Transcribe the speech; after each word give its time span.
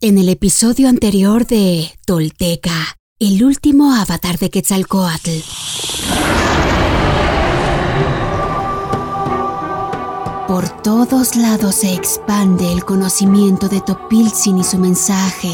En 0.00 0.16
el 0.16 0.28
episodio 0.28 0.88
anterior 0.88 1.44
de 1.44 1.90
Tolteca, 2.06 2.96
el 3.18 3.42
último 3.42 3.92
avatar 3.92 4.38
de 4.38 4.48
Quetzalcoatl. 4.48 5.40
Por 10.46 10.68
todos 10.82 11.34
lados 11.34 11.74
se 11.74 11.94
expande 11.94 12.72
el 12.72 12.84
conocimiento 12.84 13.68
de 13.68 13.80
Topilzin 13.80 14.58
y 14.58 14.62
su 14.62 14.78
mensaje, 14.78 15.50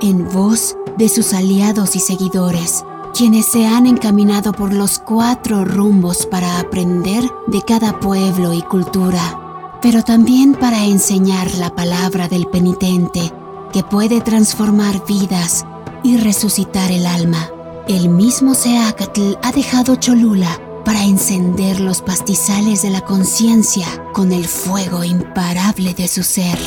en 0.00 0.26
voz 0.32 0.74
de 0.96 1.10
sus 1.10 1.34
aliados 1.34 1.94
y 1.94 2.00
seguidores, 2.00 2.86
quienes 3.14 3.44
se 3.44 3.66
han 3.66 3.86
encaminado 3.86 4.54
por 4.54 4.72
los 4.72 5.00
cuatro 5.00 5.66
rumbos 5.66 6.24
para 6.24 6.60
aprender 6.60 7.24
de 7.46 7.60
cada 7.60 8.00
pueblo 8.00 8.54
y 8.54 8.62
cultura, 8.62 9.78
pero 9.82 10.02
también 10.02 10.54
para 10.54 10.82
enseñar 10.86 11.54
la 11.56 11.74
palabra 11.74 12.26
del 12.26 12.46
penitente 12.46 13.34
que 13.72 13.82
puede 13.82 14.20
transformar 14.20 15.04
vidas 15.06 15.64
y 16.04 16.18
resucitar 16.18 16.90
el 16.92 17.06
alma. 17.06 17.50
El 17.88 18.08
mismo 18.08 18.54
Seacatl 18.54 19.34
ha 19.42 19.52
dejado 19.52 19.96
Cholula 19.96 20.60
para 20.84 21.04
encender 21.04 21.80
los 21.80 22.02
pastizales 22.02 22.82
de 22.82 22.90
la 22.90 23.00
conciencia 23.00 23.86
con 24.12 24.32
el 24.32 24.46
fuego 24.46 25.04
imparable 25.04 25.94
de 25.94 26.08
su 26.08 26.22
ser. 26.22 26.58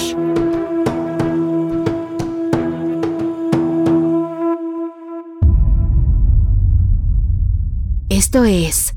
Esto 8.09 8.45
es 8.45 8.93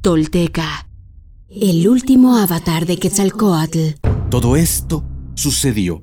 Tolteca, 0.00 0.88
el 1.48 1.86
último 1.86 2.36
avatar 2.36 2.86
de 2.86 2.96
Quetzalcoatl. 2.96 4.00
Todo 4.30 4.56
esto 4.56 5.04
sucedió 5.34 6.02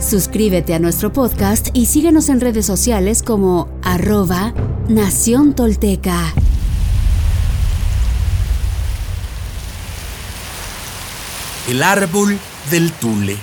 Suscríbete 0.00 0.74
a 0.74 0.78
nuestro 0.78 1.12
podcast 1.12 1.68
y 1.74 1.86
síguenos 1.86 2.28
en 2.28 2.40
redes 2.40 2.64
sociales 2.64 3.20
como 3.20 3.68
arroba 3.82 4.54
Nación 4.88 5.54
Tolteca. 5.54 6.34
El 11.68 11.82
árbol 11.82 12.38
del 12.70 12.92
Tule. 12.92 13.36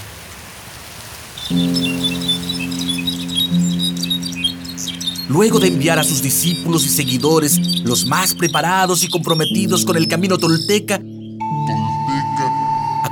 Luego 5.27 5.59
de 5.59 5.67
enviar 5.67 5.99
a 5.99 6.05
sus 6.05 6.21
discípulos 6.21 6.85
y 6.85 6.89
seguidores, 6.89 7.57
los 7.83 8.05
más 8.05 8.33
preparados 8.33 9.03
y 9.03 9.09
comprometidos 9.09 9.83
con 9.83 9.97
el 9.97 10.07
camino 10.07 10.38
tolteca, 10.38 11.01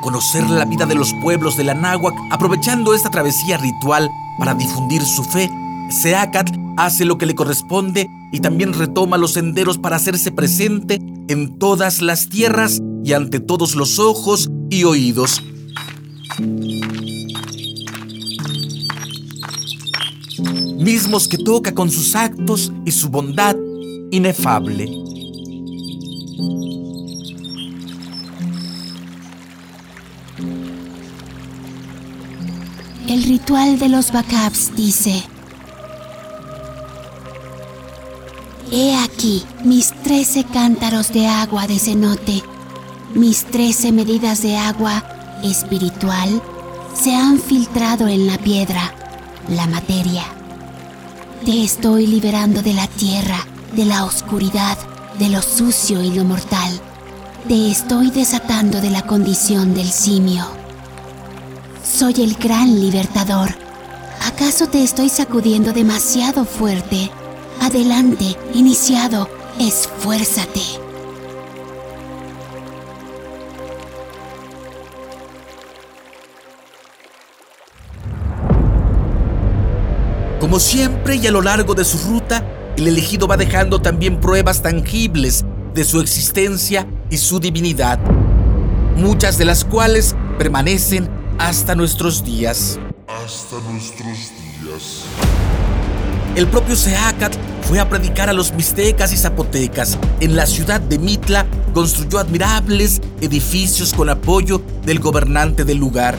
conocer 0.03 0.47
la 0.49 0.65
vida 0.65 0.85
de 0.85 0.95
los 0.95 1.13
pueblos 1.23 1.55
de 1.55 1.63
la 1.63 1.73
náhuac, 1.73 2.13
aprovechando 2.29 2.93
esta 2.93 3.09
travesía 3.09 3.57
ritual 3.57 4.11
para 4.37 4.53
difundir 4.53 5.01
su 5.01 5.23
fe, 5.23 5.49
Seacat 5.89 6.49
hace 6.77 7.05
lo 7.05 7.17
que 7.17 7.25
le 7.25 7.35
corresponde 7.35 8.07
y 8.31 8.41
también 8.41 8.73
retoma 8.73 9.17
los 9.17 9.33
senderos 9.33 9.77
para 9.77 9.95
hacerse 9.95 10.31
presente 10.31 10.99
en 11.29 11.57
todas 11.57 12.01
las 12.01 12.29
tierras 12.29 12.81
y 13.03 13.13
ante 13.13 13.39
todos 13.39 13.75
los 13.75 13.97
ojos 13.97 14.51
y 14.69 14.83
oídos. 14.83 15.41
Mismos 20.79 21.29
que 21.29 21.37
toca 21.37 21.73
con 21.73 21.89
sus 21.89 22.15
actos 22.15 22.73
y 22.85 22.91
su 22.91 23.09
bondad 23.09 23.55
inefable. 24.11 24.89
El 33.13 33.21
ritual 33.21 33.77
de 33.77 33.89
los 33.89 34.11
Bacaps 34.11 34.75
dice, 34.75 35.23
He 38.71 38.95
aquí 38.97 39.43
mis 39.63 39.91
trece 40.01 40.43
cántaros 40.45 41.13
de 41.13 41.27
agua 41.27 41.67
de 41.67 41.77
cenote, 41.77 42.41
mis 43.13 43.45
trece 43.45 43.91
medidas 43.91 44.41
de 44.41 44.57
agua 44.57 45.03
espiritual 45.43 46.41
se 46.99 47.13
han 47.13 47.39
filtrado 47.39 48.07
en 48.07 48.25
la 48.25 48.39
piedra, 48.39 48.95
la 49.47 49.67
materia. 49.67 50.23
Te 51.45 51.63
estoy 51.63 52.07
liberando 52.07 52.63
de 52.63 52.73
la 52.73 52.87
tierra, 52.87 53.45
de 53.75 53.85
la 53.85 54.05
oscuridad, 54.05 54.79
de 55.19 55.29
lo 55.29 55.43
sucio 55.43 56.01
y 56.01 56.09
lo 56.15 56.23
mortal. 56.23 56.81
Te 57.47 57.69
estoy 57.69 58.09
desatando 58.09 58.81
de 58.81 58.89
la 58.89 59.03
condición 59.03 59.75
del 59.75 59.91
simio. 59.91 60.62
Soy 62.03 62.21
el 62.21 62.35
gran 62.35 62.81
libertador. 62.81 63.51
¿Acaso 64.27 64.67
te 64.67 64.83
estoy 64.83 65.07
sacudiendo 65.07 65.71
demasiado 65.71 66.43
fuerte? 66.43 67.09
Adelante, 67.61 68.35
iniciado, 68.53 69.29
esfuérzate. 69.57 70.59
Como 80.41 80.59
siempre 80.59 81.15
y 81.15 81.25
a 81.25 81.31
lo 81.31 81.41
largo 81.41 81.73
de 81.73 81.85
su 81.85 81.97
ruta, 82.09 82.45
el 82.75 82.89
elegido 82.89 83.29
va 83.29 83.37
dejando 83.37 83.81
también 83.81 84.19
pruebas 84.19 84.61
tangibles 84.61 85.45
de 85.73 85.85
su 85.85 86.01
existencia 86.01 86.85
y 87.09 87.15
su 87.15 87.39
divinidad, 87.39 87.97
muchas 88.97 89.37
de 89.37 89.45
las 89.45 89.63
cuales 89.63 90.17
permanecen 90.37 91.22
hasta 91.39 91.75
nuestros 91.75 92.23
días. 92.23 92.79
Hasta 93.07 93.59
nuestros 93.71 94.31
días. 94.61 95.03
El 96.35 96.47
propio 96.47 96.75
Seacat 96.75 97.35
fue 97.61 97.79
a 97.79 97.87
predicar 97.87 98.29
a 98.29 98.33
los 98.33 98.53
mixtecas 98.53 99.13
y 99.13 99.17
zapotecas. 99.17 99.97
En 100.19 100.35
la 100.35 100.45
ciudad 100.45 100.81
de 100.81 100.97
Mitla 100.97 101.45
construyó 101.73 102.19
admirables 102.19 103.01
edificios 103.21 103.93
con 103.93 104.09
apoyo 104.09 104.61
del 104.83 104.99
gobernante 104.99 105.63
del 105.63 105.77
lugar. 105.77 106.15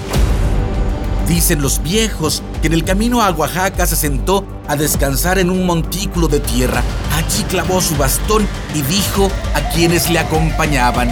Dicen 1.28 1.62
los 1.62 1.82
viejos 1.82 2.42
que 2.60 2.68
en 2.68 2.74
el 2.74 2.84
camino 2.84 3.22
a 3.22 3.30
Oaxaca 3.30 3.86
se 3.86 3.96
sentó 3.96 4.46
a 4.68 4.76
descansar 4.76 5.38
en 5.38 5.50
un 5.50 5.66
montículo 5.66 6.28
de 6.28 6.40
tierra. 6.40 6.82
Allí 7.16 7.42
clavó 7.44 7.80
su 7.80 7.96
bastón 7.96 8.46
y 8.74 8.82
dijo 8.82 9.28
a 9.54 9.68
quienes 9.70 10.10
le 10.10 10.18
acompañaban. 10.18 11.10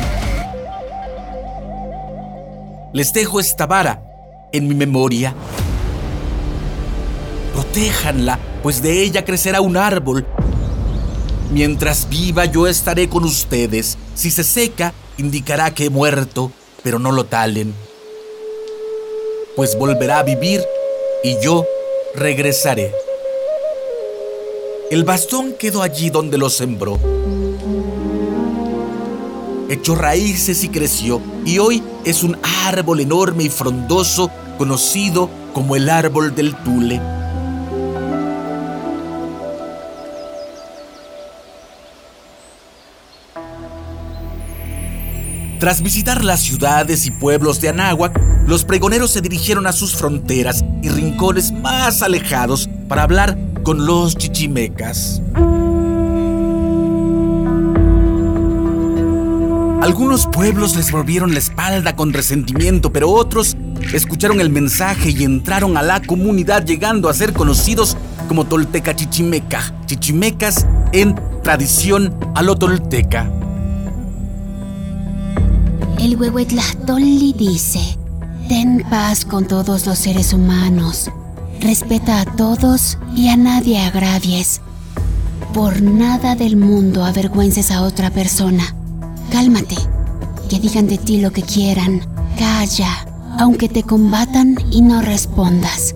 Les 2.92 3.12
dejo 3.12 3.40
esta 3.40 3.66
vara 3.66 4.02
en 4.52 4.68
mi 4.68 4.74
memoria. 4.74 5.34
Protéjanla, 7.54 8.38
pues 8.62 8.82
de 8.82 9.02
ella 9.02 9.24
crecerá 9.24 9.60
un 9.60 9.76
árbol. 9.76 10.26
Mientras 11.50 12.08
viva 12.08 12.44
yo 12.44 12.66
estaré 12.66 13.08
con 13.08 13.24
ustedes. 13.24 13.98
Si 14.14 14.30
se 14.30 14.44
seca, 14.44 14.92
indicará 15.18 15.72
que 15.72 15.86
he 15.86 15.90
muerto, 15.90 16.52
pero 16.82 16.98
no 16.98 17.12
lo 17.12 17.24
talen 17.24 17.74
pues 19.56 19.76
volverá 19.76 20.20
a 20.20 20.22
vivir 20.22 20.62
y 21.22 21.38
yo 21.40 21.66
regresaré. 22.14 22.92
El 24.90 25.04
bastón 25.04 25.54
quedó 25.58 25.82
allí 25.82 26.10
donde 26.10 26.38
lo 26.38 26.50
sembró 26.50 26.98
echó 29.68 29.94
raíces 29.94 30.64
y 30.64 30.68
creció, 30.68 31.20
y 31.44 31.58
hoy 31.58 31.82
es 32.04 32.22
un 32.22 32.36
árbol 32.66 33.00
enorme 33.00 33.44
y 33.44 33.48
frondoso 33.48 34.30
conocido 34.58 35.28
como 35.52 35.76
el 35.76 35.88
árbol 35.88 36.34
del 36.34 36.54
tule. 36.56 37.00
Tras 45.62 45.80
visitar 45.80 46.24
las 46.24 46.40
ciudades 46.40 47.06
y 47.06 47.12
pueblos 47.12 47.60
de 47.60 47.68
Anáhuac, 47.68 48.20
los 48.48 48.64
pregoneros 48.64 49.12
se 49.12 49.20
dirigieron 49.20 49.68
a 49.68 49.72
sus 49.72 49.94
fronteras 49.94 50.64
y 50.82 50.88
rincones 50.88 51.52
más 51.52 52.02
alejados 52.02 52.68
para 52.88 53.04
hablar 53.04 53.38
con 53.62 53.86
los 53.86 54.16
chichimecas. 54.16 55.22
Algunos 59.82 60.28
pueblos 60.28 60.76
les 60.76 60.92
volvieron 60.92 61.32
la 61.32 61.40
espalda 61.40 61.96
con 61.96 62.12
resentimiento, 62.12 62.92
pero 62.92 63.10
otros 63.10 63.56
escucharon 63.92 64.40
el 64.40 64.48
mensaje 64.48 65.10
y 65.10 65.24
entraron 65.24 65.76
a 65.76 65.82
la 65.82 66.00
comunidad 66.00 66.64
llegando 66.64 67.08
a 67.08 67.14
ser 67.14 67.32
conocidos 67.32 67.96
como 68.28 68.44
Tolteca 68.44 68.94
Chichimeca, 68.94 69.74
chichimecas 69.86 70.68
en 70.92 71.16
tradición 71.42 72.14
a 72.36 72.42
lo 72.42 72.54
tolteca. 72.54 73.28
El 75.98 76.16
Huehuetlahtolli 76.16 77.32
dice, 77.32 77.98
ten 78.48 78.86
paz 78.88 79.24
con 79.24 79.48
todos 79.48 79.84
los 79.84 79.98
seres 79.98 80.32
humanos, 80.32 81.10
respeta 81.60 82.20
a 82.20 82.24
todos 82.24 82.98
y 83.16 83.30
a 83.30 83.36
nadie 83.36 83.80
agravies. 83.80 84.60
Por 85.52 85.82
nada 85.82 86.36
del 86.36 86.56
mundo 86.56 87.04
avergüences 87.04 87.72
a 87.72 87.82
otra 87.82 88.10
persona. 88.10 88.76
Cálmate, 89.32 89.76
que 90.50 90.60
digan 90.60 90.86
de 90.86 90.98
ti 90.98 91.16
lo 91.18 91.30
que 91.30 91.40
quieran, 91.40 92.06
calla, 92.38 93.06
aunque 93.38 93.66
te 93.66 93.82
combatan 93.82 94.56
y 94.70 94.82
no 94.82 95.00
respondas. 95.00 95.94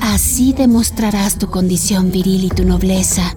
Así 0.00 0.52
demostrarás 0.52 1.38
tu 1.38 1.50
condición 1.50 2.12
viril 2.12 2.44
y 2.44 2.48
tu 2.48 2.64
nobleza, 2.64 3.36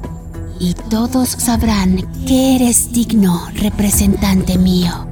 y 0.60 0.76
todos 0.76 1.30
sabrán 1.30 2.08
que 2.28 2.56
eres 2.56 2.94
digno 2.94 3.50
representante 3.56 4.60
mío. 4.60 5.08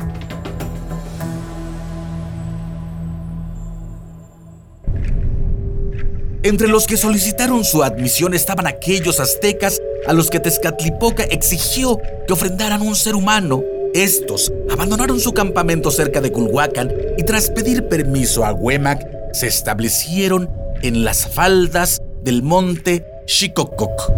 Entre 6.44 6.68
los 6.68 6.86
que 6.86 6.98
solicitaron 6.98 7.66
su 7.66 7.84
admisión 7.84 8.36
estaban 8.36 8.68
aquellos 8.68 9.20
aztecas 9.20 9.82
a 10.06 10.14
los 10.14 10.30
que 10.30 10.40
Tezcatlipoca 10.40 11.24
exigió 11.24 12.00
que 12.28 12.34
ofrendaran 12.34 12.84
un 12.84 12.96
ser 12.96 13.16
humano. 13.16 13.64
Estos 13.94 14.52
abandonaron 14.70 15.20
su 15.20 15.34
campamento 15.34 15.92
cerca 15.92 16.22
de 16.22 16.32
Culhuacan 16.32 16.92
y 17.18 17.24
tras 17.24 17.50
pedir 17.50 17.88
permiso 17.88 18.46
a 18.46 18.54
Huemac, 18.54 19.06
se 19.34 19.48
establecieron 19.48 20.50
en 20.82 21.04
las 21.04 21.28
faldas 21.28 22.02
del 22.24 22.44
monte 22.44 23.06
Xicococ. 23.26 24.12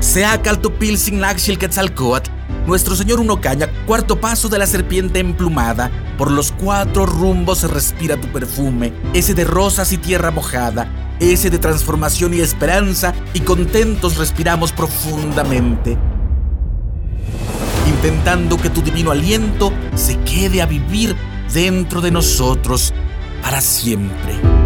Seacaltopilsin 0.00 1.20
Quetzalcoatl 1.58 2.35
nuestro 2.66 2.96
Señor 2.96 3.20
Unocaña, 3.20 3.68
cuarto 3.86 4.20
paso 4.20 4.48
de 4.48 4.58
la 4.58 4.66
serpiente 4.66 5.20
emplumada, 5.20 5.90
por 6.18 6.30
los 6.30 6.52
cuatro 6.52 7.06
rumbos 7.06 7.58
se 7.58 7.68
respira 7.68 8.20
tu 8.20 8.28
perfume, 8.28 8.92
ese 9.14 9.34
de 9.34 9.44
rosas 9.44 9.92
y 9.92 9.98
tierra 9.98 10.30
mojada, 10.30 11.14
ese 11.20 11.50
de 11.50 11.58
transformación 11.58 12.34
y 12.34 12.40
esperanza, 12.40 13.14
y 13.34 13.40
contentos 13.40 14.16
respiramos 14.16 14.72
profundamente, 14.72 15.96
intentando 17.86 18.56
que 18.56 18.70
tu 18.70 18.82
divino 18.82 19.10
aliento 19.10 19.72
se 19.94 20.18
quede 20.20 20.60
a 20.62 20.66
vivir 20.66 21.14
dentro 21.52 22.00
de 22.00 22.10
nosotros 22.10 22.92
para 23.42 23.60
siempre. 23.60 24.65